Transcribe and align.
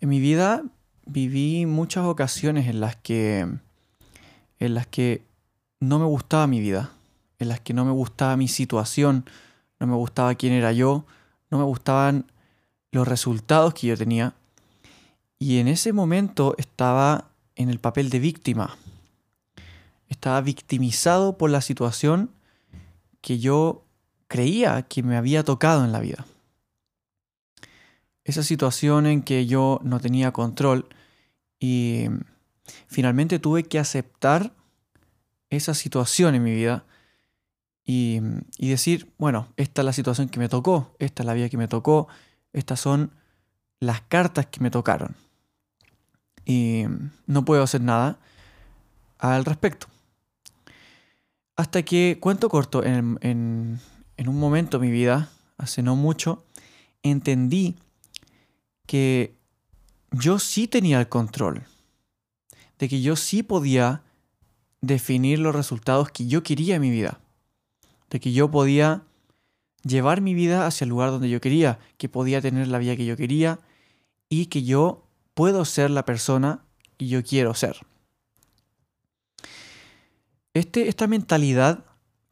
En 0.00 0.10
mi 0.10 0.20
vida 0.20 0.62
viví 1.06 1.64
muchas 1.64 2.04
ocasiones 2.04 2.68
en 2.68 2.80
las 2.80 2.96
que 2.96 3.48
en 4.58 4.74
las 4.74 4.86
que 4.86 5.22
no 5.80 5.98
me 5.98 6.04
gustaba 6.04 6.46
mi 6.46 6.60
vida, 6.60 6.90
en 7.38 7.48
las 7.48 7.60
que 7.60 7.72
no 7.72 7.84
me 7.84 7.92
gustaba 7.92 8.36
mi 8.36 8.48
situación, 8.48 9.24
no 9.78 9.86
me 9.86 9.94
gustaba 9.94 10.34
quién 10.34 10.52
era 10.52 10.72
yo, 10.72 11.04
no 11.50 11.58
me 11.58 11.64
gustaban 11.64 12.24
los 12.90 13.08
resultados 13.08 13.74
que 13.74 13.86
yo 13.86 13.96
tenía. 13.96 14.34
Y 15.38 15.58
en 15.58 15.68
ese 15.68 15.92
momento 15.92 16.54
estaba 16.58 17.28
en 17.54 17.68
el 17.68 17.78
papel 17.78 18.08
de 18.10 18.18
víctima. 18.18 18.76
Estaba 20.08 20.40
victimizado 20.40 21.36
por 21.36 21.50
la 21.50 21.60
situación 21.60 22.30
que 23.20 23.38
yo 23.38 23.82
creía 24.28 24.82
que 24.82 25.02
me 25.02 25.16
había 25.16 25.44
tocado 25.44 25.84
en 25.84 25.92
la 25.92 26.00
vida 26.00 26.26
esa 28.26 28.42
situación 28.42 29.06
en 29.06 29.22
que 29.22 29.46
yo 29.46 29.80
no 29.84 30.00
tenía 30.00 30.32
control 30.32 30.88
y 31.60 32.06
finalmente 32.88 33.38
tuve 33.38 33.62
que 33.62 33.78
aceptar 33.78 34.52
esa 35.48 35.74
situación 35.74 36.34
en 36.34 36.42
mi 36.42 36.52
vida 36.52 36.84
y, 37.84 38.20
decir, 38.58 39.12
bueno, 39.16 39.46
esta 39.56 39.82
es 39.82 39.86
la 39.86 39.92
situación 39.92 40.28
que 40.28 40.40
me 40.40 40.48
tocó, 40.48 40.96
esta 40.98 41.22
es 41.22 41.26
la 41.26 41.34
vida 41.34 41.48
que 41.48 41.56
me 41.56 41.68
tocó, 41.68 42.08
estas 42.52 42.80
son 42.80 43.12
las 43.78 44.00
cartas 44.00 44.46
que 44.46 44.58
me 44.58 44.72
tocaron. 44.72 45.14
Y 46.44 46.82
no 47.28 47.44
puedo 47.44 47.62
hacer 47.62 47.80
nada 47.80 48.18
al 49.18 49.44
respecto. 49.44 49.86
Hasta 51.54 51.84
que, 51.84 52.18
cuento 52.20 52.48
corto, 52.48 52.82
en, 52.82 53.18
en 53.20 54.28
un 54.28 54.40
momento 54.40 54.80
de 54.80 54.86
mi 54.86 54.92
vida, 54.92 55.30
hace 55.56 55.80
no 55.84 55.94
mucho, 55.94 56.44
entendí 57.04 57.76
que 58.86 59.36
yo 60.12 60.38
sí 60.38 60.68
tenía 60.68 61.00
el 61.00 61.08
control, 61.08 61.64
de 62.78 62.88
que 62.88 63.02
yo 63.02 63.16
sí 63.16 63.42
podía 63.42 64.02
definir 64.80 65.38
los 65.38 65.54
resultados 65.54 66.10
que 66.10 66.26
yo 66.26 66.42
quería 66.42 66.76
en 66.76 66.82
mi 66.82 66.90
vida, 66.90 67.20
de 68.10 68.20
que 68.20 68.32
yo 68.32 68.50
podía 68.50 69.02
llevar 69.82 70.20
mi 70.20 70.34
vida 70.34 70.66
hacia 70.66 70.84
el 70.84 70.90
lugar 70.90 71.10
donde 71.10 71.28
yo 71.28 71.40
quería, 71.40 71.78
que 71.96 72.08
podía 72.08 72.40
tener 72.40 72.68
la 72.68 72.78
vida 72.78 72.96
que 72.96 73.06
yo 73.06 73.16
quería 73.16 73.58
y 74.28 74.46
que 74.46 74.62
yo 74.62 75.04
puedo 75.34 75.64
ser 75.64 75.90
la 75.90 76.04
persona 76.04 76.64
que 76.96 77.06
yo 77.06 77.22
quiero 77.22 77.54
ser. 77.54 77.78
Este, 80.54 80.88
esta 80.88 81.06
mentalidad 81.06 81.84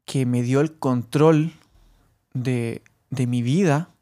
que 0.05 0.27
me 0.27 0.43
dio 0.43 0.61
el 0.61 0.79
control 0.79 1.53
de, 2.33 2.83
de 3.11 3.27
mi 3.27 3.43
vida 3.43 3.94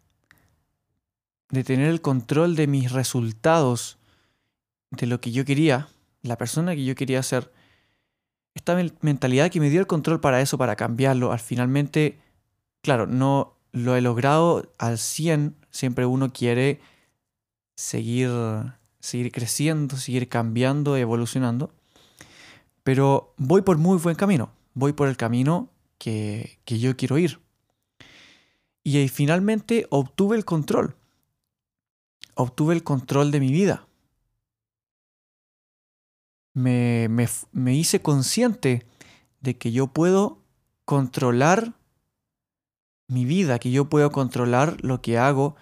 de 1.53 1.63
tener 1.63 1.89
el 1.89 2.01
control 2.01 2.57
de 2.57 2.67
mis 2.67 2.91
resultados, 2.91 3.99
de 4.91 5.07
lo 5.07 5.21
que 5.21 5.33
yo 5.33 5.45
quería, 5.45 5.87
la 6.23 6.39
persona 6.39 6.75
que 6.75 6.85
yo 6.85 6.95
quería 6.95 7.23
ser, 7.23 7.53
esta 8.55 8.77
mentalidad 9.03 9.51
que 9.51 9.61
me 9.61 9.69
dio 9.69 9.79
el 9.79 9.87
control 9.87 10.19
para 10.19 10.41
eso, 10.41 10.57
para 10.57 10.77
cambiarlo, 10.77 11.31
al 11.31 11.41
finalmente, 11.41 12.19
claro, 12.81 13.07
no 13.07 13.59
lo 13.71 13.95
he 13.97 14.01
logrado 14.01 14.73
al 14.79 14.99
100, 14.99 15.55
siempre 15.71 16.07
uno 16.07 16.33
quiere 16.33 16.81
seguir, 17.77 18.31
seguir 19.01 19.31
creciendo, 19.31 19.99
seguir 19.99 20.31
cambiando, 20.31 20.97
evolucionando, 20.97 21.71
pero 22.83 23.35
voy 23.37 23.61
por 23.61 23.77
muy 23.77 23.99
buen 23.99 24.17
camino, 24.17 24.53
voy 24.73 24.95
por 24.95 25.07
el 25.07 25.19
camino 25.19 25.69
que, 25.99 26.59
que 26.65 26.79
yo 26.79 26.97
quiero 26.97 27.19
ir. 27.19 27.41
Y 28.85 28.97
ahí 28.97 29.09
finalmente 29.09 29.87
obtuve 29.91 30.37
el 30.37 30.47
control 30.47 30.97
obtuve 32.35 32.75
el 32.75 32.83
control 32.83 33.31
de 33.31 33.41
mi 33.41 33.53
vida. 33.53 33.87
Me, 36.55 37.09
me, 37.53 37.75
hice 37.75 38.03
consciente 38.03 38.85
de 39.41 39.57
que 39.57 39.73
yo 39.73 39.87
puedo 39.87 40.39
controlar 40.85 41.73
mi 43.09 43.25
vida, 43.25 43.59
que 43.59 43.71
yo 43.71 43.89
puedo 43.89 44.11
controlar 44.13 44.77
lo 44.83 45.01
que 45.01 45.19
hago 45.19 45.57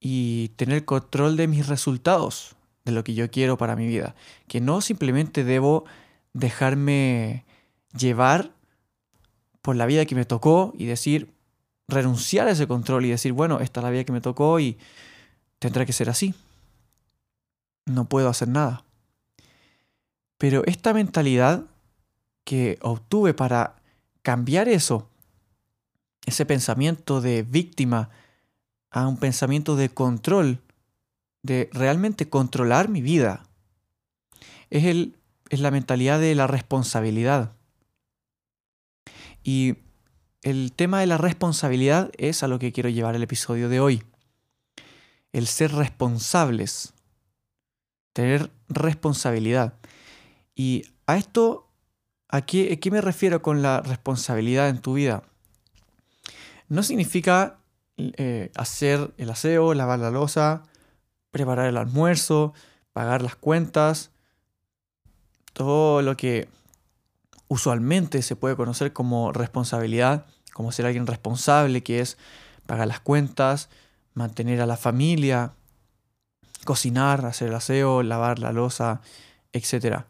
y 0.00 0.48
tener 0.56 0.84
control 0.84 1.36
de 1.36 1.48
mis 1.48 1.66
resultados, 1.66 2.56
de 2.84 2.92
lo 2.92 3.04
que 3.04 3.14
yo 3.14 3.30
quiero 3.30 3.58
para 3.58 3.76
mi 3.76 3.86
vida. 3.86 4.14
Que 4.48 4.60
no 4.60 4.80
simplemente 4.80 5.44
debo 5.44 5.84
dejarme 6.32 7.44
llevar 7.96 8.52
por 9.60 9.76
la 9.76 9.86
vida 9.86 10.06
que 10.06 10.14
me 10.14 10.24
tocó 10.24 10.72
y 10.76 10.86
decir, 10.86 11.32
renunciar 11.88 12.48
a 12.48 12.52
ese 12.52 12.66
control 12.66 13.04
y 13.04 13.10
decir, 13.10 13.32
bueno, 13.32 13.60
esta 13.60 13.80
es 13.80 13.84
la 13.84 13.90
vida 13.90 14.04
que 14.04 14.12
me 14.12 14.20
tocó 14.20 14.58
y 14.58 14.78
tendrá 15.62 15.86
que 15.86 15.92
ser 15.92 16.10
así. 16.10 16.34
No 17.86 18.06
puedo 18.06 18.28
hacer 18.28 18.48
nada. 18.48 18.84
Pero 20.36 20.64
esta 20.66 20.92
mentalidad 20.92 21.66
que 22.44 22.80
obtuve 22.82 23.32
para 23.32 23.76
cambiar 24.22 24.68
eso, 24.68 25.08
ese 26.26 26.44
pensamiento 26.46 27.20
de 27.20 27.44
víctima 27.44 28.10
a 28.90 29.06
un 29.06 29.16
pensamiento 29.18 29.76
de 29.76 29.88
control, 29.88 30.60
de 31.44 31.70
realmente 31.72 32.28
controlar 32.28 32.88
mi 32.88 33.00
vida, 33.00 33.44
es, 34.68 34.84
el, 34.84 35.14
es 35.48 35.60
la 35.60 35.70
mentalidad 35.70 36.18
de 36.18 36.34
la 36.34 36.48
responsabilidad. 36.48 37.52
Y 39.44 39.76
el 40.42 40.72
tema 40.72 40.98
de 40.98 41.06
la 41.06 41.18
responsabilidad 41.18 42.10
es 42.18 42.42
a 42.42 42.48
lo 42.48 42.58
que 42.58 42.72
quiero 42.72 42.88
llevar 42.88 43.14
el 43.14 43.22
episodio 43.22 43.68
de 43.68 43.78
hoy 43.78 44.02
el 45.32 45.46
ser 45.46 45.72
responsables, 45.72 46.92
tener 48.12 48.50
responsabilidad. 48.68 49.74
Y 50.54 50.84
a 51.06 51.16
esto, 51.16 51.68
¿a 52.28 52.42
qué, 52.42 52.78
me 52.90 53.00
refiero 53.00 53.42
con 53.42 53.62
la 53.62 53.80
responsabilidad 53.80 54.68
en 54.68 54.80
tu 54.80 54.94
vida? 54.94 55.22
No 56.68 56.82
significa 56.82 57.58
eh, 57.96 58.50
hacer 58.56 59.12
el 59.16 59.30
aseo, 59.30 59.74
lavar 59.74 59.98
la 59.98 60.10
losa, 60.10 60.62
preparar 61.30 61.66
el 61.66 61.76
almuerzo, 61.76 62.52
pagar 62.92 63.22
las 63.22 63.36
cuentas, 63.36 64.10
todo 65.54 66.02
lo 66.02 66.16
que 66.16 66.48
usualmente 67.48 68.22
se 68.22 68.36
puede 68.36 68.56
conocer 68.56 68.92
como 68.92 69.32
responsabilidad, 69.32 70.26
como 70.52 70.72
ser 70.72 70.86
alguien 70.86 71.06
responsable, 71.06 71.82
que 71.82 72.00
es 72.00 72.18
pagar 72.66 72.88
las 72.88 73.00
cuentas, 73.00 73.68
mantener 74.14 74.60
a 74.60 74.66
la 74.66 74.76
familia, 74.76 75.52
cocinar, 76.64 77.24
hacer 77.26 77.48
el 77.48 77.54
aseo, 77.54 78.02
lavar 78.02 78.38
la 78.38 78.52
losa, 78.52 79.00
etc. 79.52 80.04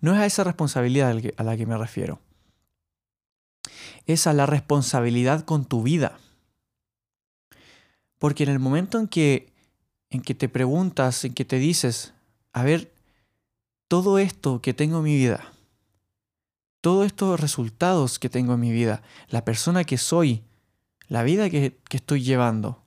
No 0.00 0.14
es 0.14 0.20
a 0.20 0.26
esa 0.26 0.44
responsabilidad 0.44 1.16
a 1.36 1.42
la 1.42 1.56
que 1.56 1.66
me 1.66 1.76
refiero. 1.76 2.20
Es 4.06 4.26
a 4.26 4.32
la 4.32 4.46
responsabilidad 4.46 5.44
con 5.44 5.64
tu 5.64 5.82
vida. 5.82 6.18
Porque 8.18 8.44
en 8.44 8.50
el 8.50 8.58
momento 8.58 8.98
en 8.98 9.08
que, 9.08 9.52
en 10.10 10.22
que 10.22 10.34
te 10.34 10.48
preguntas, 10.48 11.24
en 11.24 11.34
que 11.34 11.44
te 11.44 11.58
dices, 11.58 12.12
a 12.52 12.62
ver, 12.62 12.92
todo 13.88 14.18
esto 14.18 14.60
que 14.60 14.74
tengo 14.74 14.98
en 14.98 15.04
mi 15.04 15.16
vida, 15.16 15.52
todos 16.80 17.06
estos 17.06 17.38
resultados 17.40 18.18
que 18.18 18.28
tengo 18.28 18.54
en 18.54 18.60
mi 18.60 18.72
vida, 18.72 19.02
la 19.28 19.44
persona 19.44 19.84
que 19.84 19.98
soy, 19.98 20.42
la 21.08 21.22
vida 21.22 21.50
que, 21.50 21.78
que 21.88 21.96
estoy 21.96 22.22
llevando, 22.22 22.81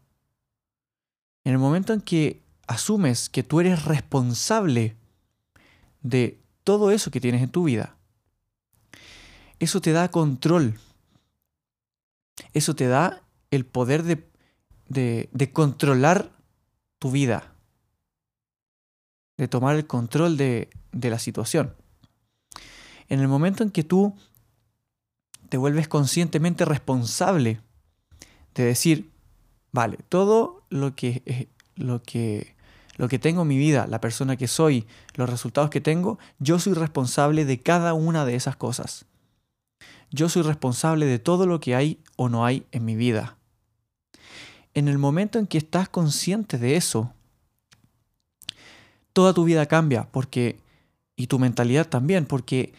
en 1.45 1.53
el 1.53 1.57
momento 1.57 1.94
en 1.94 2.01
que 2.01 2.42
asumes 2.68 3.30
que 3.30 3.44
tú 3.44 3.62
eres 3.62 3.86
responsable 3.86 4.97
de 6.01 6.39
todo 6.63 6.92
eso 6.92 7.12
que 7.12 7.21
tienes 7.21 7.42
en 7.42 7.50
tu 7.50 7.63
vida, 7.63 7.95
eso 9.59 9.80
te 9.80 9.94
da 9.94 10.09
control. 10.09 10.77
Eso 12.53 12.75
te 12.75 12.88
da 12.88 13.21
el 13.51 13.65
poder 13.65 14.03
de, 14.03 15.50
controlar 15.53 16.31
tu 17.00 17.12
vida, 17.12 17.53
de 19.38 19.48
tomar 19.48 19.75
el 19.75 19.88
control 19.88 20.36
de 20.36 20.69
la 20.91 21.19
situación. 21.19 21.74
En 23.07 23.19
el 23.19 23.27
momento 23.27 23.63
en 23.63 23.69
que 23.69 23.83
tú 23.83 24.15
te 25.50 25.57
vuelves 25.57 25.88
conscientemente 25.88 26.65
responsable 26.65 27.62
de 28.56 28.63
decir, 28.63 29.14
vale, 29.75 29.98
todo 30.07 30.63
lo 30.69 30.95
que, 30.95 31.50
lo 31.75 32.01
que, 32.01 32.56
lo 32.95 33.10
que 33.10 33.19
tengo 33.19 33.42
en 33.42 33.50
mi 33.50 33.57
vida, 33.57 33.88
la 33.88 34.00
persona 34.00 34.38
que 34.38 34.48
soy, 34.48 34.88
los 35.16 35.30
resultados 35.30 35.69
que 35.69 35.81
tengo, 35.81 36.18
yo 36.39 36.60
soy 36.60 36.74
responsable 36.74 37.44
de 37.44 37.60
cada 37.60 37.94
una 37.94 38.24
de 38.25 38.36
esas 38.36 38.56
cosas. 38.56 39.06
Yo 40.12 40.30
soy 40.30 40.44
responsable 40.44 41.06
de 41.06 41.19
todo 41.19 41.45
lo 41.45 41.60
que 41.60 41.75
hay 41.75 42.00
o 42.16 42.30
no 42.30 42.45
hay 42.45 42.66
en 42.72 42.86
mi 42.86 42.95
vida. 42.95 43.36
En 44.74 44.88
el 44.88 44.98
momento 44.98 45.39
en 45.39 45.45
que 45.45 45.57
estás 45.57 45.89
consciente 45.89 46.57
de 46.57 46.77
eso, 46.77 47.12
toda 49.12 49.33
tu 49.33 49.44
vida 49.44 49.66
cambia 49.66 50.07
porque 50.10 50.57
y 51.18 51.27
tu 51.27 51.38
mentalidad 51.38 51.88
también, 51.89 52.25
porque 52.25 52.74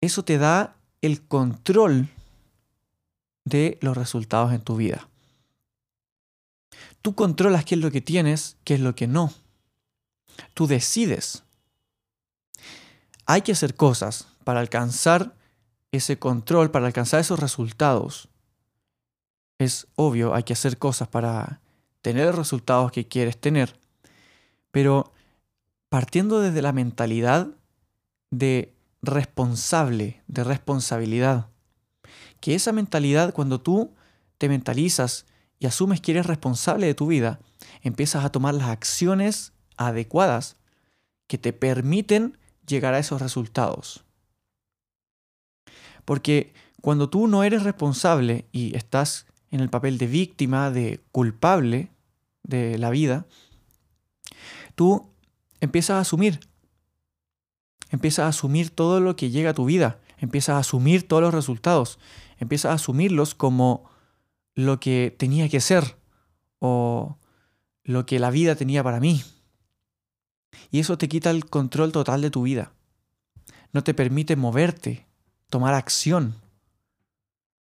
eso 0.00 0.24
te 0.24 0.38
da 0.38 0.76
el 1.02 1.20
control 1.20 2.08
de 3.44 3.76
los 3.82 3.94
resultados 3.94 4.54
en 4.54 4.62
tu 4.62 4.76
vida. 4.76 5.06
Tú 7.04 7.14
controlas 7.14 7.66
qué 7.66 7.74
es 7.74 7.82
lo 7.82 7.90
que 7.90 8.00
tienes, 8.00 8.56
qué 8.64 8.72
es 8.72 8.80
lo 8.80 8.94
que 8.94 9.06
no. 9.06 9.30
Tú 10.54 10.66
decides. 10.66 11.42
Hay 13.26 13.42
que 13.42 13.52
hacer 13.52 13.74
cosas 13.74 14.26
para 14.42 14.60
alcanzar 14.60 15.34
ese 15.92 16.18
control, 16.18 16.70
para 16.70 16.86
alcanzar 16.86 17.20
esos 17.20 17.38
resultados. 17.38 18.30
Es 19.58 19.86
obvio, 19.96 20.34
hay 20.34 20.44
que 20.44 20.54
hacer 20.54 20.78
cosas 20.78 21.06
para 21.06 21.60
tener 22.00 22.24
los 22.24 22.36
resultados 22.36 22.90
que 22.90 23.06
quieres 23.06 23.38
tener. 23.38 23.78
Pero 24.70 25.12
partiendo 25.90 26.40
desde 26.40 26.62
la 26.62 26.72
mentalidad 26.72 27.48
de 28.30 28.72
responsable, 29.02 30.22
de 30.26 30.42
responsabilidad. 30.42 31.48
Que 32.40 32.54
esa 32.54 32.72
mentalidad, 32.72 33.34
cuando 33.34 33.60
tú 33.60 33.92
te 34.38 34.48
mentalizas 34.48 35.26
y 35.58 35.66
asumes 35.66 36.00
que 36.00 36.12
eres 36.12 36.26
responsable 36.26 36.86
de 36.86 36.94
tu 36.94 37.06
vida, 37.06 37.40
empiezas 37.82 38.24
a 38.24 38.30
tomar 38.30 38.54
las 38.54 38.68
acciones 38.68 39.52
adecuadas 39.76 40.56
que 41.26 41.38
te 41.38 41.52
permiten 41.52 42.38
llegar 42.66 42.94
a 42.94 42.98
esos 42.98 43.20
resultados. 43.20 44.04
Porque 46.04 46.52
cuando 46.80 47.08
tú 47.08 47.28
no 47.28 47.44
eres 47.44 47.62
responsable 47.62 48.46
y 48.52 48.76
estás 48.76 49.26
en 49.50 49.60
el 49.60 49.70
papel 49.70 49.98
de 49.98 50.06
víctima, 50.06 50.70
de 50.70 51.00
culpable 51.12 51.90
de 52.42 52.76
la 52.78 52.90
vida, 52.90 53.26
tú 54.74 55.10
empiezas 55.60 55.96
a 55.96 56.00
asumir. 56.00 56.40
Empiezas 57.90 58.24
a 58.24 58.28
asumir 58.28 58.70
todo 58.70 59.00
lo 59.00 59.16
que 59.16 59.30
llega 59.30 59.50
a 59.50 59.54
tu 59.54 59.64
vida. 59.64 60.00
Empiezas 60.18 60.56
a 60.56 60.58
asumir 60.58 61.06
todos 61.06 61.22
los 61.22 61.32
resultados. 61.32 61.98
Empiezas 62.38 62.72
a 62.72 62.74
asumirlos 62.74 63.34
como 63.34 63.88
lo 64.54 64.80
que 64.80 65.14
tenía 65.16 65.48
que 65.48 65.60
ser 65.60 65.96
o 66.58 67.18
lo 67.82 68.06
que 68.06 68.18
la 68.18 68.30
vida 68.30 68.56
tenía 68.56 68.82
para 68.82 69.00
mí. 69.00 69.22
Y 70.70 70.80
eso 70.80 70.96
te 70.98 71.08
quita 71.08 71.30
el 71.30 71.46
control 71.46 71.92
total 71.92 72.22
de 72.22 72.30
tu 72.30 72.42
vida. 72.42 72.72
No 73.72 73.82
te 73.82 73.94
permite 73.94 74.36
moverte, 74.36 75.06
tomar 75.50 75.74
acción. 75.74 76.36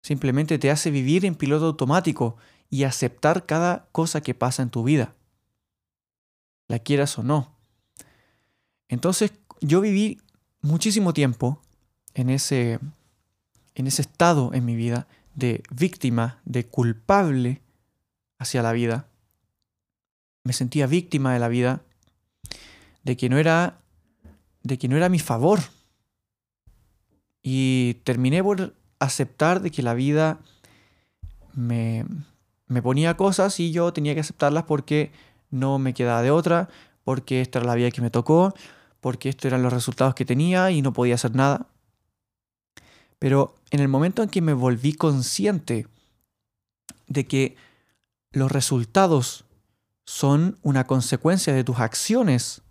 Simplemente 0.01 0.59
te 0.59 0.71
hace 0.71 0.91
vivir 0.91 1.25
en 1.25 1.35
piloto 1.35 1.65
automático 1.67 2.37
y 2.69 2.83
aceptar 2.83 3.45
cada 3.45 3.87
cosa 3.91 4.21
que 4.21 4.33
pasa 4.33 4.63
en 4.63 4.69
tu 4.69 4.83
vida. 4.83 5.15
La 6.67 6.79
quieras 6.79 7.17
o 7.17 7.23
no. 7.23 7.55
Entonces 8.87 9.31
yo 9.61 9.81
viví 9.81 10.19
muchísimo 10.61 11.13
tiempo 11.13 11.61
en 12.13 12.29
ese, 12.29 12.79
en 13.75 13.87
ese 13.87 14.01
estado 14.01 14.53
en 14.53 14.65
mi 14.65 14.75
vida 14.75 15.07
de 15.35 15.63
víctima, 15.71 16.39
de 16.45 16.65
culpable 16.65 17.61
hacia 18.37 18.61
la 18.61 18.71
vida. 18.71 19.07
Me 20.43 20.53
sentía 20.53 20.87
víctima 20.87 21.33
de 21.33 21.39
la 21.39 21.47
vida, 21.47 21.81
de 23.03 23.17
que 23.17 23.29
no 23.29 23.37
era, 23.37 23.79
de 24.63 24.77
que 24.77 24.87
no 24.87 24.97
era 24.97 25.09
mi 25.09 25.19
favor. 25.19 25.59
Y 27.43 27.95
terminé 28.03 28.43
por 28.43 28.75
aceptar 28.99 29.61
de 29.61 29.71
que 29.71 29.81
la 29.81 29.93
vida 29.93 30.39
me, 31.53 32.05
me 32.67 32.81
ponía 32.81 33.17
cosas 33.17 33.59
y 33.59 33.71
yo 33.71 33.91
tenía 33.93 34.13
que 34.13 34.21
aceptarlas 34.21 34.63
porque 34.63 35.11
no 35.49 35.79
me 35.79 35.93
quedaba 35.93 36.21
de 36.21 36.31
otra, 36.31 36.69
porque 37.03 37.41
esta 37.41 37.59
era 37.59 37.67
la 37.67 37.75
vida 37.75 37.91
que 37.91 38.01
me 38.01 38.09
tocó, 38.09 38.53
porque 39.01 39.29
estos 39.29 39.45
eran 39.45 39.63
los 39.63 39.73
resultados 39.73 40.15
que 40.15 40.25
tenía 40.25 40.71
y 40.71 40.81
no 40.81 40.93
podía 40.93 41.15
hacer 41.15 41.35
nada. 41.35 41.67
Pero 43.21 43.53
en 43.69 43.81
el 43.81 43.87
momento 43.87 44.23
en 44.23 44.29
que 44.29 44.41
me 44.41 44.53
volví 44.53 44.93
consciente 44.93 45.85
de 47.05 47.27
que 47.27 47.55
los 48.31 48.51
resultados 48.51 49.45
son 50.05 50.57
una 50.63 50.87
consecuencia 50.87 51.53
de 51.53 51.63
tus 51.63 51.77
acciones 51.77 52.63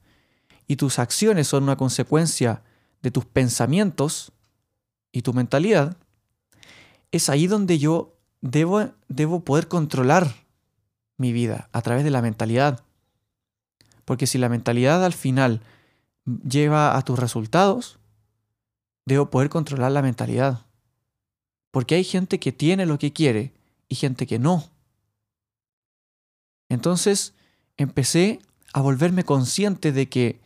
y 0.67 0.75
tus 0.75 0.99
acciones 0.99 1.47
son 1.47 1.62
una 1.62 1.76
consecuencia 1.76 2.64
de 3.00 3.12
tus 3.12 3.25
pensamientos 3.26 4.32
y 5.12 5.23
tu 5.23 5.32
mentalidad, 5.35 5.97
es 7.12 7.29
ahí 7.29 7.47
donde 7.47 7.79
yo 7.79 8.17
debo, 8.41 8.91
debo 9.06 9.44
poder 9.44 9.69
controlar 9.69 10.35
mi 11.17 11.32
vida 11.32 11.69
a 11.70 11.81
través 11.81 12.02
de 12.02 12.11
la 12.11 12.23
mentalidad. 12.23 12.82
Porque 14.05 14.26
si 14.26 14.37
la 14.37 14.49
mentalidad 14.49 15.05
al 15.05 15.12
final 15.12 15.62
lleva 16.43 16.97
a 16.97 17.02
tus 17.02 17.20
resultados, 17.20 18.00
debo 19.06 19.31
poder 19.31 19.49
controlar 19.49 19.93
la 19.93 20.02
mentalidad. 20.02 20.67
Porque 21.70 21.94
hay 21.94 22.05
gente 22.05 22.41
que 22.41 22.52
tiene 22.52 22.87
lo 22.87 22.99
que 22.99 23.12
quiere 23.12 23.52
y 23.88 23.94
gente 23.94 24.26
que 24.26 24.38
no. 24.38 24.70
Entonces 26.69 27.35
empecé 27.76 28.40
a 28.73 28.80
volverme 28.80 29.25
consciente 29.25 29.92
de 29.92 30.09
que 30.09 30.40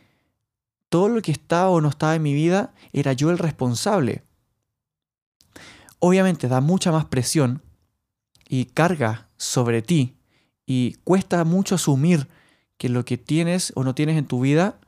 todo 0.89 1.09
lo 1.09 1.21
que 1.21 1.31
estaba 1.31 1.69
o 1.69 1.81
no 1.81 1.89
estaba 1.89 2.15
en 2.15 2.23
mi 2.23 2.33
vida 2.33 2.73
era 2.93 3.13
yo 3.13 3.29
el 3.29 3.37
responsable. 3.37 4.23
Obviamente 5.99 6.47
da 6.47 6.61
mucha 6.61 6.91
más 6.91 7.05
presión 7.05 7.61
y 8.47 8.65
carga 8.65 9.29
sobre 9.37 9.81
ti 9.81 10.15
y 10.65 10.93
cuesta 11.03 11.43
mucho 11.43 11.75
asumir 11.75 12.27
que 12.77 12.89
lo 12.89 13.05
que 13.05 13.17
tienes 13.17 13.71
o 13.75 13.83
no 13.83 13.95
tienes 13.95 14.17
en 14.17 14.25
tu 14.25 14.39
vida 14.41 14.79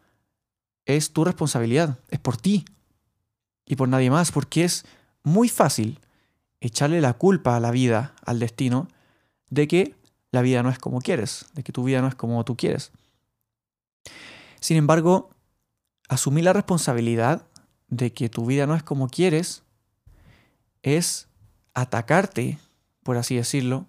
es 0.86 1.12
tu 1.12 1.24
responsabilidad, 1.24 2.00
es 2.10 2.20
por 2.20 2.38
ti 2.38 2.66
y 3.68 3.76
por 3.76 3.90
nadie 3.90 4.10
más, 4.10 4.32
porque 4.32 4.64
es 4.64 4.86
muy 5.24 5.50
fácil 5.50 6.00
echarle 6.62 7.02
la 7.02 7.14
culpa 7.14 7.56
a 7.56 7.60
la 7.60 7.70
vida, 7.70 8.16
al 8.26 8.40
destino, 8.40 8.88
de 9.50 9.68
que 9.68 9.96
la 10.32 10.42
vida 10.42 10.64
no 10.64 10.70
es 10.70 10.80
como 10.80 11.02
quieres, 11.02 11.46
de 11.54 11.64
que 11.64 11.74
tu 11.74 11.84
vida 11.84 12.02
no 12.02 12.08
es 12.08 12.16
como 12.16 12.44
tú 12.46 12.56
quieres. 12.56 12.92
Sin 14.62 14.78
embargo, 14.78 15.30
asumir 16.08 16.46
la 16.46 16.54
responsabilidad 16.54 17.46
de 17.90 18.14
que 18.14 18.30
tu 18.30 18.46
vida 18.46 18.66
no 18.66 18.76
es 18.76 18.84
como 18.84 19.08
quieres 19.10 19.64
es 20.82 21.28
atacarte, 21.74 22.60
por 23.04 23.18
así 23.18 23.36
decirlo, 23.36 23.86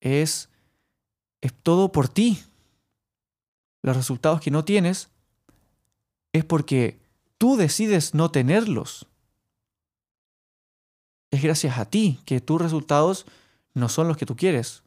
es, 0.00 0.48
es 1.40 1.52
todo 1.52 1.92
por 1.92 2.08
ti. 2.08 2.42
Los 3.82 3.96
resultados 3.96 4.40
que 4.40 4.50
no 4.50 4.64
tienes 4.64 5.08
es 6.32 6.44
porque 6.44 6.99
tú 7.40 7.56
decides 7.56 8.12
no 8.12 8.30
tenerlos. 8.30 9.06
Es 11.30 11.42
gracias 11.42 11.78
a 11.78 11.86
ti 11.86 12.20
que 12.26 12.42
tus 12.42 12.60
resultados 12.60 13.24
no 13.72 13.88
son 13.88 14.08
los 14.08 14.18
que 14.18 14.26
tú 14.26 14.36
quieres. 14.36 14.82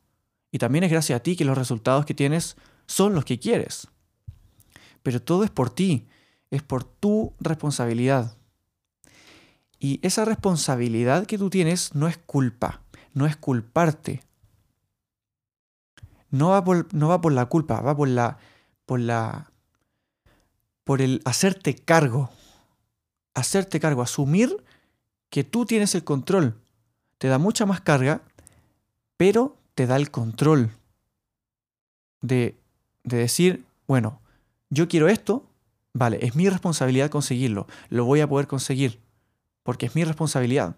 Y 0.51 0.59
también 0.59 0.83
es 0.83 0.91
gracias 0.91 1.17
a 1.17 1.23
ti 1.23 1.35
que 1.35 1.45
los 1.45 1.57
resultados 1.57 2.05
que 2.05 2.13
tienes 2.13 2.55
son 2.85 3.15
los 3.15 3.25
que 3.25 3.39
quieres. 3.39 3.87
Pero 5.01 5.19
todo 5.19 5.43
es 5.43 5.49
por 5.49 5.71
ti, 5.71 6.05
es 6.51 6.61
por 6.61 6.83
tu 6.83 7.33
responsabilidad. 7.39 8.37
Y 9.79 9.99
esa 10.05 10.23
responsabilidad 10.23 11.25
que 11.25 11.39
tú 11.39 11.49
tienes 11.49 11.95
no 11.95 12.07
es 12.07 12.19
culpa, 12.19 12.83
no 13.15 13.25
es 13.25 13.35
culparte. 13.35 14.21
No 16.29 16.49
va 16.49 16.63
por, 16.63 17.33
la 17.33 17.45
culpa, 17.47 17.81
va 17.81 17.97
por 17.97 18.09
la, 18.09 18.37
por 18.85 18.99
la 18.99 19.49
por 20.83 21.01
el 21.01 21.21
hacerte 21.25 21.75
cargo. 21.75 22.29
Hacerte 23.33 23.79
cargo, 23.79 24.01
asumir 24.01 24.63
que 25.29 25.43
tú 25.43 25.65
tienes 25.65 25.95
el 25.95 26.03
control. 26.03 26.59
Te 27.17 27.27
da 27.27 27.37
mucha 27.37 27.65
más 27.65 27.81
carga, 27.81 28.21
pero 29.17 29.57
te 29.75 29.87
da 29.87 29.95
el 29.95 30.11
control 30.11 30.71
de, 32.21 32.57
de 33.03 33.17
decir, 33.17 33.65
bueno, 33.87 34.21
yo 34.69 34.87
quiero 34.87 35.07
esto, 35.09 35.45
vale, 35.93 36.19
es 36.21 36.35
mi 36.35 36.49
responsabilidad 36.49 37.09
conseguirlo, 37.09 37.67
lo 37.89 38.05
voy 38.05 38.21
a 38.21 38.27
poder 38.27 38.47
conseguir, 38.47 38.99
porque 39.63 39.85
es 39.85 39.95
mi 39.95 40.03
responsabilidad. 40.03 40.75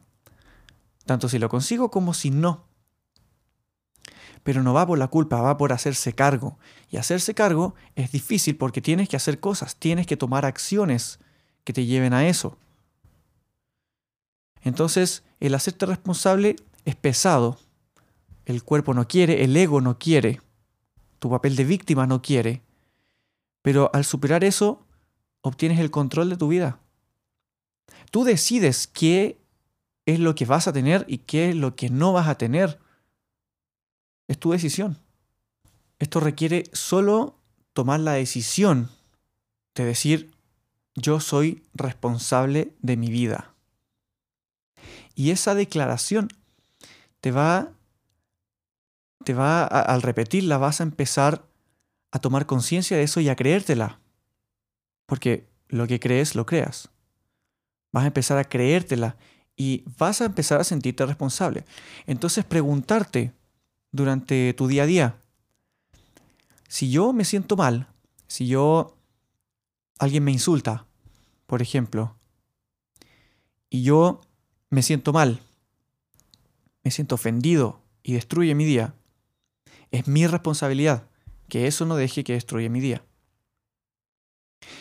Tanto 1.05 1.29
si 1.29 1.39
lo 1.39 1.49
consigo 1.49 1.91
como 1.91 2.13
si 2.13 2.31
no. 2.31 2.65
Pero 4.43 4.63
no 4.63 4.73
va 4.73 4.85
por 4.85 4.97
la 4.97 5.07
culpa, 5.07 5.41
va 5.41 5.57
por 5.57 5.71
hacerse 5.71 6.13
cargo. 6.13 6.57
Y 6.89 6.97
hacerse 6.97 7.33
cargo 7.33 7.75
es 7.95 8.11
difícil 8.11 8.57
porque 8.57 8.81
tienes 8.81 9.09
que 9.09 9.15
hacer 9.15 9.39
cosas, 9.39 9.75
tienes 9.75 10.07
que 10.07 10.17
tomar 10.17 10.45
acciones 10.45 11.19
que 11.65 11.73
te 11.73 11.85
lleven 11.85 12.13
a 12.13 12.25
eso. 12.27 12.57
Entonces, 14.61 15.23
el 15.41 15.53
hacerte 15.53 15.85
responsable 15.85 16.55
es 16.85 16.95
pesado, 16.95 17.59
el 18.45 18.63
cuerpo 18.63 18.93
no 18.93 19.07
quiere, 19.07 19.43
el 19.43 19.57
ego 19.57 19.81
no 19.81 19.99
quiere, 19.99 20.41
tu 21.19 21.29
papel 21.29 21.55
de 21.55 21.65
víctima 21.65 22.07
no 22.07 22.21
quiere, 22.21 22.61
pero 23.61 23.89
al 23.93 24.05
superar 24.05 24.43
eso, 24.43 24.85
obtienes 25.41 25.79
el 25.79 25.91
control 25.91 26.29
de 26.29 26.37
tu 26.37 26.47
vida. 26.47 26.79
Tú 28.11 28.23
decides 28.23 28.87
qué 28.87 29.37
es 30.05 30.19
lo 30.19 30.35
que 30.35 30.45
vas 30.45 30.67
a 30.67 30.73
tener 30.73 31.05
y 31.07 31.19
qué 31.19 31.49
es 31.49 31.55
lo 31.55 31.75
que 31.75 31.89
no 31.89 32.13
vas 32.13 32.27
a 32.27 32.37
tener. 32.37 32.79
Es 34.27 34.39
tu 34.39 34.51
decisión. 34.51 34.99
Esto 35.99 36.19
requiere 36.19 36.63
solo 36.73 37.39
tomar 37.73 37.99
la 37.99 38.13
decisión 38.13 38.89
de 39.73 39.85
decir, 39.85 40.34
yo 40.95 41.19
soy 41.19 41.63
responsable 41.73 42.73
de 42.81 42.97
mi 42.97 43.09
vida. 43.09 43.53
Y 45.13 45.31
esa 45.31 45.53
declaración 45.55 46.29
te 47.21 47.31
va, 47.31 47.71
te 49.23 49.33
va, 49.33 49.65
al 49.65 50.01
repetirla, 50.01 50.57
vas 50.57 50.79
a 50.79 50.83
empezar 50.83 51.45
a 52.11 52.19
tomar 52.19 52.45
conciencia 52.45 52.97
de 52.97 53.03
eso 53.03 53.19
y 53.19 53.29
a 53.29 53.35
creértela. 53.35 53.99
Porque 55.05 55.47
lo 55.67 55.87
que 55.87 55.99
crees, 55.99 56.35
lo 56.35 56.45
creas. 56.45 56.89
Vas 57.91 58.03
a 58.05 58.07
empezar 58.07 58.37
a 58.37 58.45
creértela 58.45 59.17
y 59.55 59.83
vas 59.97 60.21
a 60.21 60.25
empezar 60.25 60.59
a 60.59 60.65
sentirte 60.65 61.05
responsable. 61.05 61.65
Entonces 62.05 62.43
preguntarte 62.43 63.33
durante 63.91 64.53
tu 64.53 64.67
día 64.67 64.83
a 64.83 64.87
día, 64.87 65.15
si 66.67 66.91
yo 66.91 67.13
me 67.13 67.23
siento 67.23 67.55
mal, 67.55 67.87
si 68.27 68.47
yo 68.47 68.94
alguien 69.99 70.23
me 70.23 70.31
insulta, 70.31 70.85
por 71.45 71.61
ejemplo, 71.61 72.15
y 73.69 73.83
yo 73.83 74.21
me 74.69 74.81
siento 74.81 75.13
mal, 75.13 75.41
me 76.83 76.91
siento 76.91 77.15
ofendido 77.15 77.81
y 78.03 78.13
destruye 78.13 78.55
mi 78.55 78.65
día, 78.65 78.95
es 79.91 80.07
mi 80.07 80.27
responsabilidad 80.27 81.07
que 81.49 81.67
eso 81.67 81.85
no 81.85 81.95
deje 81.95 82.23
que 82.23 82.33
destruya 82.33 82.69
mi 82.69 82.79
día. 82.79 83.03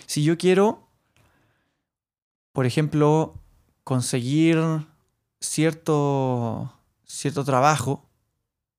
Si 0.06 0.25
yo 0.25 0.38
quiero, 0.38 0.88
por 2.52 2.66
ejemplo, 2.66 3.38
conseguir 3.85 4.59
cierto, 5.40 6.73
cierto 7.04 7.44
trabajo, 7.44 8.09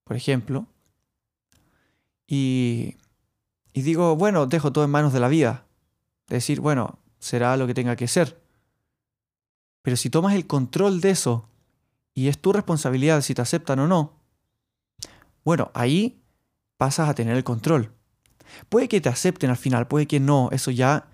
por 0.03 0.15
ejemplo, 0.15 0.67
y, 2.27 2.95
y 3.73 3.81
digo, 3.83 4.15
bueno, 4.15 4.47
dejo 4.47 4.71
todo 4.71 4.83
en 4.83 4.89
manos 4.89 5.13
de 5.13 5.19
la 5.19 5.27
vida. 5.27 5.64
Decir, 6.27 6.59
bueno, 6.59 6.99
será 7.19 7.57
lo 7.57 7.67
que 7.67 7.73
tenga 7.73 7.95
que 7.95 8.07
ser. 8.07 8.41
Pero 9.81 9.97
si 9.97 10.09
tomas 10.09 10.33
el 10.33 10.47
control 10.47 11.01
de 11.01 11.11
eso 11.11 11.47
y 12.13 12.27
es 12.27 12.39
tu 12.39 12.51
responsabilidad 12.53 13.21
si 13.21 13.33
te 13.33 13.41
aceptan 13.41 13.79
o 13.79 13.87
no, 13.87 14.13
bueno, 15.43 15.69
ahí 15.73 16.19
pasas 16.77 17.07
a 17.07 17.13
tener 17.13 17.37
el 17.37 17.43
control. 17.43 17.91
Puede 18.69 18.87
que 18.87 19.01
te 19.01 19.09
acepten 19.09 19.49
al 19.49 19.57
final, 19.57 19.87
puede 19.87 20.07
que 20.07 20.19
no, 20.19 20.49
eso 20.51 20.71
ya 20.71 21.07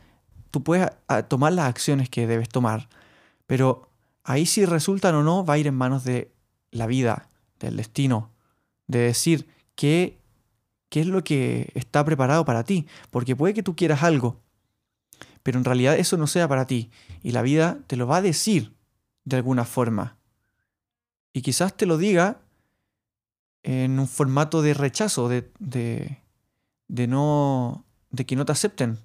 tú 0.52 0.64
puedes 0.64 0.90
tomar 1.28 1.54
las 1.54 1.68
acciones 1.68 2.10
que 2.10 2.28
debes 2.28 2.50
tomar, 2.50 2.90
pero 3.48 3.90
ahí 4.24 4.46
si 4.46 4.66
resultan 4.66 5.16
o 5.16 5.24
no 5.24 5.46
va 5.46 5.56
a 5.56 5.58
ir 5.58 5.68
en 5.68 5.76
manos 5.76 6.04
de 6.04 6.32
la 6.72 6.88
vida, 6.88 7.30
del 7.60 7.78
destino, 7.78 8.30
de 8.88 9.00
decir 9.00 9.48
qué, 9.76 10.20
qué 10.90 11.02
es 11.02 11.08
lo 11.08 11.24
que 11.24 11.72
está 11.74 12.04
preparado 12.04 12.46
para 12.46 12.64
ti, 12.64 12.88
porque 13.10 13.36
puede 13.36 13.54
que 13.54 13.64
tú 13.64 13.76
quieras 13.76 14.04
algo, 14.04 14.40
pero 15.44 15.58
en 15.58 15.66
realidad 15.66 15.98
eso 15.98 16.18
no 16.18 16.28
sea 16.28 16.48
para 16.48 16.66
ti, 16.66 16.92
y 17.24 17.32
la 17.32 17.42
vida 17.42 17.80
te 17.88 17.96
lo 17.96 18.08
va 18.08 18.18
a 18.18 18.22
decir 18.22 18.76
de 19.26 19.38
alguna 19.38 19.66
forma. 19.66 20.18
Y 21.34 21.42
quizás 21.42 21.76
te 21.76 21.86
lo 21.86 21.98
diga 21.98 22.42
en 23.64 24.00
un 24.00 24.08
formato 24.08 24.62
de 24.62 24.74
rechazo, 24.74 25.30
de, 25.30 25.52
de, 25.60 26.18
de, 26.88 27.08
no, 27.08 27.86
de 28.10 28.26
que 28.26 28.36
no 28.36 28.46
te 28.46 28.52
acepten 28.52 28.98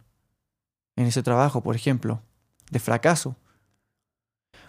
en 0.96 1.06
ese 1.06 1.22
trabajo, 1.22 1.62
por 1.62 1.76
ejemplo, 1.76 2.22
de 2.70 2.80
fracaso. 2.80 3.36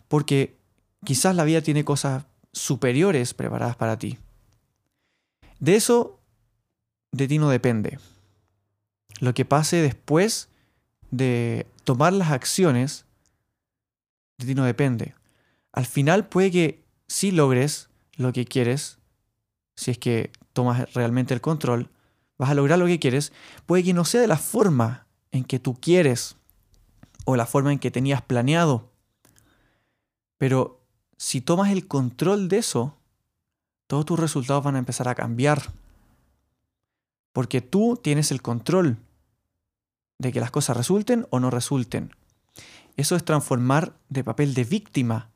Porque 0.08 0.58
quizás 1.04 1.36
la 1.36 1.46
vida 1.46 1.62
tiene 1.62 1.86
cosas 1.86 2.26
superiores 2.52 3.34
preparadas 3.34 3.76
para 3.76 3.98
ti. 3.98 4.18
De 5.60 5.76
eso 5.76 6.20
de 7.12 7.28
ti 7.28 7.40
no 7.40 7.50
depende. 7.50 8.00
Lo 9.20 9.34
que 9.34 9.46
pase 9.46 9.82
después 9.82 10.50
de 11.12 11.68
tomar 11.84 12.14
las 12.14 12.32
acciones 12.32 13.06
de 14.38 14.46
ti 14.46 14.56
no 14.56 14.66
depende. 14.66 15.16
Al 15.72 15.86
final 15.86 16.28
puede 16.28 16.52
que 16.52 16.84
sí 17.08 17.32
logres 17.32 17.90
lo 18.16 18.34
que 18.34 18.46
quieres, 18.46 19.00
si 19.76 19.92
es 19.92 19.98
que 19.98 20.32
tomas 20.54 20.94
realmente 20.94 21.34
el 21.34 21.42
control, 21.42 21.90
vas 22.38 22.50
a 22.50 22.56
lograr 22.56 22.80
lo 22.80 22.86
que 22.86 23.00
quieres, 23.00 23.34
puede 23.66 23.84
que 23.84 23.94
no 23.94 24.06
sea 24.06 24.22
de 24.22 24.28
la 24.28 24.38
forma 24.38 25.08
en 25.32 25.44
que 25.44 25.60
tú 25.60 25.76
quieres 25.80 26.36
o 27.26 27.36
la 27.36 27.46
forma 27.46 27.72
en 27.72 27.80
que 27.80 27.92
tenías 27.92 28.22
planeado. 28.22 28.92
Pero 30.38 30.82
si 31.18 31.42
tomas 31.42 31.72
el 31.72 31.88
control 31.88 32.48
de 32.48 32.58
eso, 32.58 32.98
todos 33.88 34.06
tus 34.06 34.20
resultados 34.20 34.64
van 34.64 34.76
a 34.76 34.80
empezar 34.80 35.08
a 35.08 35.16
cambiar. 35.16 35.62
Porque 37.34 37.62
tú 37.62 38.00
tienes 38.02 38.32
el 38.32 38.42
control 38.42 38.98
de 40.20 40.32
que 40.32 40.40
las 40.40 40.52
cosas 40.52 40.78
resulten 40.78 41.28
o 41.30 41.40
no 41.40 41.50
resulten. 41.50 42.12
Eso 42.96 43.16
es 43.16 43.24
transformar 43.24 43.98
de 44.10 44.24
papel 44.24 44.54
de 44.54 44.64
víctima, 44.64 45.30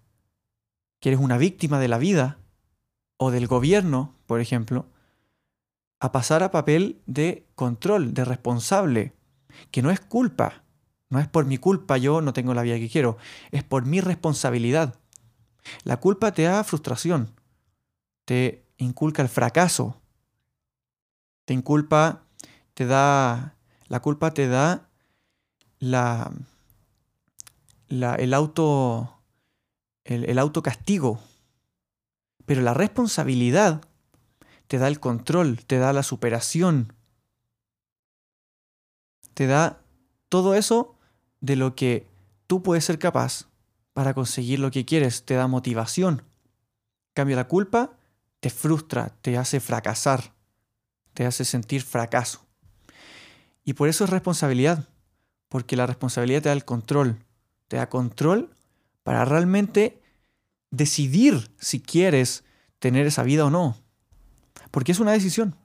que 0.99 1.09
eres 1.09 1.19
una 1.21 1.37
víctima 1.37 1.79
de 1.79 1.87
la 1.87 1.97
vida 1.97 2.39
o 3.17 3.31
del 3.31 3.47
gobierno, 3.47 4.15
por 4.25 4.39
ejemplo, 4.39 4.87
a 5.99 6.11
pasar 6.11 6.41
a 6.41 6.51
papel 6.51 7.01
de 7.05 7.45
control, 7.53 8.13
de 8.13 8.25
responsable, 8.25 9.13
que 9.69 9.83
no 9.83 9.91
es 9.91 9.99
culpa, 9.99 10.63
no 11.09 11.19
es 11.19 11.27
por 11.27 11.45
mi 11.45 11.59
culpa 11.59 11.97
yo 11.97 12.21
no 12.21 12.33
tengo 12.33 12.55
la 12.55 12.63
vida 12.63 12.79
que 12.79 12.89
quiero, 12.89 13.17
es 13.51 13.63
por 13.63 13.85
mi 13.85 14.01
responsabilidad. 14.01 14.95
La 15.83 15.97
culpa 15.97 16.31
te 16.31 16.43
da 16.43 16.63
frustración, 16.63 17.35
te 18.25 18.65
inculca 18.77 19.21
el 19.21 19.29
fracaso, 19.29 20.01
te 21.45 21.53
inculpa, 21.53 22.23
te 22.73 22.85
da, 22.85 23.55
la 23.91 23.99
culpa 23.99 24.33
te 24.33 24.47
da 24.47 24.89
el 25.81 25.93
auto, 28.33 29.19
el, 30.05 30.23
el 30.29 30.39
autocastigo, 30.39 31.19
pero 32.45 32.61
la 32.61 32.73
responsabilidad 32.73 33.81
te 34.67 34.77
da 34.77 34.87
el 34.87 35.01
control, 35.01 35.65
te 35.65 35.77
da 35.77 35.91
la 35.91 36.03
superación, 36.03 36.93
te 39.33 39.45
da 39.45 39.81
todo 40.29 40.55
eso 40.55 40.95
de 41.41 41.57
lo 41.57 41.75
que 41.75 42.07
tú 42.47 42.63
puedes 42.63 42.85
ser 42.85 42.97
capaz 42.97 43.49
para 43.91 44.13
conseguir 44.13 44.59
lo 44.59 44.71
que 44.71 44.85
quieres, 44.85 45.25
te 45.25 45.33
da 45.33 45.47
motivación. 45.47 46.23
cambio, 47.13 47.35
la 47.35 47.49
culpa 47.49 47.97
te 48.39 48.51
frustra, 48.51 49.09
te 49.21 49.37
hace 49.37 49.59
fracasar, 49.59 50.33
te 51.13 51.25
hace 51.25 51.43
sentir 51.43 51.81
fracaso. 51.81 52.50
Y 53.63 53.73
por 53.73 53.89
eso 53.89 54.03
es 54.03 54.09
responsabilidad, 54.09 54.87
porque 55.49 55.75
la 55.75 55.85
responsabilidad 55.85 56.41
te 56.41 56.49
da 56.49 56.53
el 56.53 56.65
control, 56.65 57.23
te 57.67 57.77
da 57.77 57.89
control 57.89 58.55
para 59.03 59.25
realmente 59.25 60.01
decidir 60.71 61.51
si 61.59 61.79
quieres 61.79 62.43
tener 62.79 63.05
esa 63.05 63.23
vida 63.23 63.45
o 63.45 63.49
no. 63.49 63.77
Porque 64.71 64.91
es 64.91 64.99
una 64.99 65.11
decisión. 65.11 65.55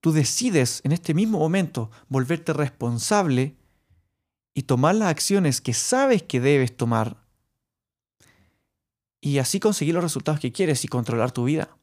Tú 0.00 0.12
decides 0.12 0.80
en 0.84 0.92
este 0.92 1.14
mismo 1.14 1.38
momento 1.38 1.90
volverte 2.08 2.52
responsable 2.52 3.56
y 4.54 4.62
tomar 4.62 4.94
las 4.94 5.08
acciones 5.08 5.60
que 5.60 5.74
sabes 5.74 6.22
que 6.22 6.40
debes 6.40 6.76
tomar 6.76 7.16
y 9.20 9.38
así 9.38 9.60
conseguir 9.60 9.94
los 9.94 10.04
resultados 10.04 10.40
que 10.40 10.52
quieres 10.52 10.84
y 10.84 10.88
controlar 10.88 11.32
tu 11.32 11.44
vida. 11.44 11.76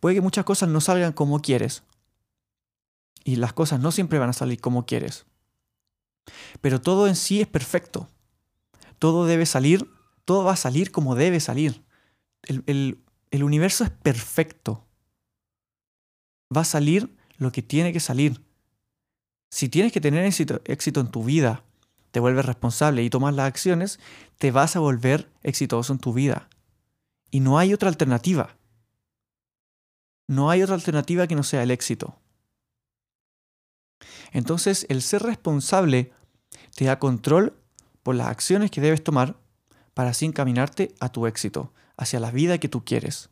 Puede 0.00 0.16
que 0.16 0.20
muchas 0.20 0.44
cosas 0.44 0.68
no 0.68 0.80
salgan 0.80 1.12
como 1.12 1.40
quieres 1.40 1.82
y 3.24 3.36
las 3.36 3.52
cosas 3.52 3.80
no 3.80 3.90
siempre 3.90 4.18
van 4.18 4.28
a 4.28 4.34
salir 4.34 4.60
como 4.60 4.86
quieres. 4.86 5.26
Pero 6.60 6.80
todo 6.80 7.08
en 7.08 7.16
sí 7.16 7.40
es 7.40 7.48
perfecto. 7.48 8.08
Todo 8.98 9.26
debe 9.26 9.46
salir, 9.46 9.90
todo 10.24 10.44
va 10.44 10.52
a 10.52 10.56
salir 10.56 10.92
como 10.92 11.14
debe 11.14 11.40
salir. 11.40 11.82
El, 12.42 13.02
el 13.30 13.42
universo 13.42 13.84
es 13.84 13.90
perfecto. 13.90 14.86
Va 16.54 16.60
a 16.60 16.64
salir 16.64 17.16
lo 17.36 17.50
que 17.50 17.62
tiene 17.62 17.92
que 17.92 18.00
salir. 18.00 18.44
Si 19.50 19.68
tienes 19.68 19.92
que 19.92 20.00
tener 20.00 20.24
éxito, 20.24 20.60
éxito 20.64 21.00
en 21.00 21.10
tu 21.10 21.24
vida, 21.24 21.64
te 22.10 22.20
vuelves 22.20 22.44
responsable 22.44 23.02
y 23.02 23.10
tomas 23.10 23.34
las 23.34 23.46
acciones, 23.46 23.98
te 24.38 24.50
vas 24.50 24.76
a 24.76 24.80
volver 24.80 25.30
exitoso 25.42 25.92
en 25.92 25.98
tu 25.98 26.12
vida. 26.12 26.48
Y 27.30 27.40
no 27.40 27.58
hay 27.58 27.74
otra 27.74 27.88
alternativa. 27.88 28.56
No 30.28 30.50
hay 30.50 30.62
otra 30.62 30.76
alternativa 30.76 31.26
que 31.26 31.34
no 31.34 31.42
sea 31.42 31.62
el 31.62 31.70
éxito. 31.70 32.20
Entonces, 34.32 34.86
el 34.88 35.02
ser 35.02 35.22
responsable 35.22 36.12
te 36.74 36.84
da 36.84 36.98
control 36.98 37.56
por 38.02 38.14
las 38.14 38.28
acciones 38.28 38.70
que 38.70 38.80
debes 38.80 39.02
tomar 39.02 39.36
para 39.94 40.10
así 40.10 40.26
encaminarte 40.26 40.94
a 41.00 41.10
tu 41.10 41.26
éxito, 41.26 41.72
hacia 41.96 42.20
la 42.20 42.30
vida 42.30 42.58
que 42.58 42.68
tú 42.68 42.84
quieres. 42.84 43.30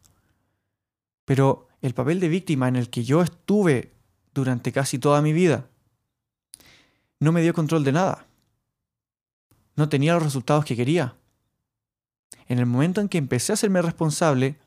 Pero 1.25 1.69
el 1.81 1.95
papel 1.95 2.21
de 2.21 2.29
víctima 2.29 2.69
en 2.69 2.77
el 2.77 2.89
que 2.89 3.05
yo 3.05 3.23
estuve 3.23 3.93
durante 4.33 4.73
casi 4.73 4.99
toda 4.99 5.21
mi 5.23 5.33
vida 5.33 5.69
no 7.23 7.31
me 7.31 7.43
dio 7.43 7.55
control 7.55 7.85
de 7.85 7.93
nada. 7.93 8.27
No 9.77 9.89
tenía 9.89 10.15
los 10.15 10.25
resultados 10.25 10.65
que 10.65 10.77
quería. 10.77 11.15
En 12.49 12.59
el 12.59 12.67
momento 12.67 13.01
en 13.01 13.09
que 13.09 13.19
empecé 13.19 13.53
a 13.53 13.55
hacerme 13.55 13.81
responsable, 13.81 14.59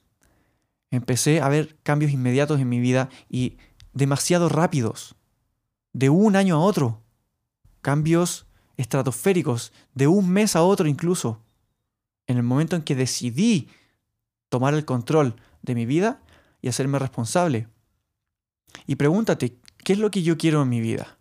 empecé 0.89 1.41
a 1.41 1.49
ver 1.49 1.75
cambios 1.83 2.11
inmediatos 2.11 2.61
en 2.61 2.69
mi 2.69 2.79
vida 2.79 3.09
y 3.29 3.57
demasiado 3.93 4.47
rápidos, 4.47 5.15
de 5.95 6.09
un 6.09 6.35
año 6.35 6.55
a 6.57 6.59
otro, 6.59 7.01
cambios 7.81 8.47
estratosféricos, 8.75 9.71
de 9.93 10.07
un 10.07 10.29
mes 10.29 10.57
a 10.57 10.61
otro 10.61 10.89
incluso. 10.89 11.41
En 12.27 12.35
el 12.35 12.43
momento 12.43 12.75
en 12.75 12.81
que 12.81 12.95
decidí 12.95 13.69
tomar 14.49 14.73
el 14.73 14.83
control 14.83 15.37
de 15.61 15.73
mi 15.73 15.85
vida 15.85 16.21
y 16.61 16.67
hacerme 16.67 16.99
responsable. 16.99 17.69
Y 18.85 18.95
pregúntate, 18.95 19.57
¿qué 19.85 19.93
es 19.93 19.99
lo 19.99 20.11
que 20.11 20.21
yo 20.21 20.37
quiero 20.37 20.63
en 20.63 20.67
mi 20.67 20.81
vida? 20.81 21.17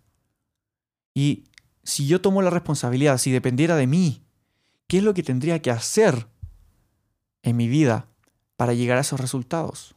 Y 1.15 1.45
si 1.85 2.09
yo 2.09 2.21
tomo 2.21 2.43
la 2.43 2.51
responsabilidad, 2.51 3.19
si 3.19 3.31
dependiera 3.31 3.77
de 3.77 3.87
mí, 3.87 4.25
¿qué 4.89 4.99
es 4.99 5.05
lo 5.05 5.15
que 5.15 5.23
tendría 5.23 5.63
que 5.63 5.71
hacer 5.71 6.27
en 7.45 7.57
mi 7.57 7.69
vida 7.69 8.09
para 8.57 8.75
llegar 8.75 8.99
a 8.99 9.03
esos 9.03 9.21
resultados? 9.21 9.95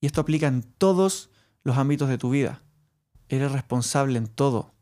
Y 0.00 0.06
esto 0.06 0.20
aplica 0.20 0.48
en 0.48 0.62
todos 0.62 1.30
los 1.62 1.78
ámbitos 1.78 2.08
de 2.08 2.18
tu 2.18 2.30
vida. 2.30 2.63
Eres 3.34 3.50
responsable 3.50 4.16
en 4.16 4.28
todo. 4.28 4.72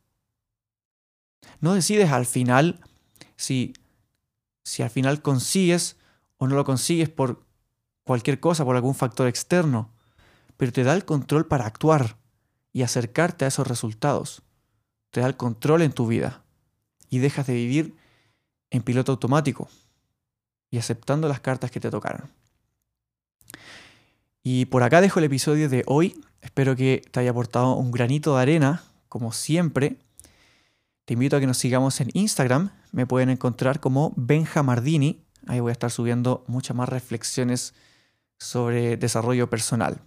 No 1.61 1.73
decides 1.73 2.11
al 2.11 2.27
final 2.27 2.81
si, 3.37 3.73
si 4.63 4.83
al 4.83 4.91
final 4.91 5.23
consigues 5.23 5.97
o 6.37 6.47
no 6.47 6.55
lo 6.55 6.65
consigues 6.65 7.09
por 7.09 7.47
cualquier 8.05 8.41
cosa, 8.41 8.65
por 8.65 8.77
algún 8.77 8.95
factor 8.95 9.27
externo, 9.27 9.91
pero 10.59 10.71
te 10.71 10.85
da 10.85 10.93
el 10.93 11.07
control 11.07 11.47
para 11.47 11.65
actuar 11.65 12.19
y 12.75 12.83
acercarte 12.83 13.47
a 13.47 13.49
esos 13.49 13.67
resultados. 13.67 14.43
Te 15.11 15.21
da 15.21 15.29
el 15.29 15.37
control 15.37 15.81
en 15.81 15.93
tu 15.93 16.07
vida 16.07 16.43
y 17.09 17.21
dejas 17.21 17.47
de 17.47 17.55
vivir 17.55 17.97
en 18.71 18.83
piloto 18.83 19.13
automático 19.13 19.69
y 20.71 20.77
aceptando 20.77 21.27
las 21.27 21.41
cartas 21.41 21.71
que 21.71 21.81
te 21.81 21.91
tocaron. 21.91 22.31
Y 24.43 24.67
por 24.67 24.83
acá 24.83 25.01
dejo 25.01 25.21
el 25.21 25.27
episodio 25.27 25.69
de 25.69 25.85
hoy. 25.87 26.23
Espero 26.43 26.77
que 26.77 27.03
te 27.11 27.21
haya 27.21 27.31
aportado 27.31 27.77
un 27.77 27.91
granito 27.91 28.37
de 28.37 28.43
arena, 28.43 28.83
como 29.09 29.33
siempre. 29.33 29.97
Te 31.05 31.15
invito 31.15 31.37
a 31.37 31.41
que 31.41 31.47
nos 31.47 31.57
sigamos 31.57 32.01
en 32.01 32.11
Instagram. 32.13 32.71
Me 32.91 33.07
pueden 33.07 33.31
encontrar 33.31 33.81
como 33.81 34.13
Benjamardini. 34.17 35.25
Ahí 35.47 35.61
voy 35.61 35.71
a 35.71 35.73
estar 35.73 35.91
subiendo 35.91 36.45
muchas 36.47 36.77
más 36.77 36.89
reflexiones 36.89 37.75
sobre 38.39 38.97
desarrollo 38.97 39.49
personal. 39.49 40.01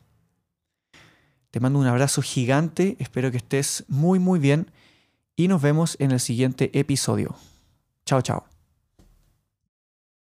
Te 1.51 1.60
mando 1.62 1.80
un 1.80 1.88
abrazo 1.88 2.22
gigante, 2.22 2.98
espero 3.00 3.32
que 3.32 3.38
estés 3.38 3.86
muy 3.88 4.19
muy 4.19 4.39
bien 4.39 4.71
y 5.38 5.48
nos 5.48 5.62
vemos 5.62 5.95
en 6.00 6.12
el 6.12 6.19
siguiente 6.19 6.69
episodio. 6.78 7.36
Chao, 8.06 8.21
chao. 8.21 8.55